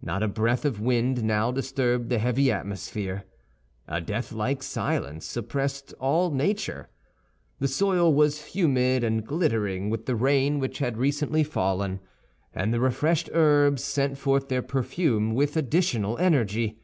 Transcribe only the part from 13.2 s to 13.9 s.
herbs